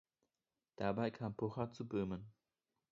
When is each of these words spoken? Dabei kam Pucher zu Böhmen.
Dabei 0.77 1.11
kam 1.11 1.35
Pucher 1.35 1.69
zu 1.69 1.87
Böhmen. 1.87 2.33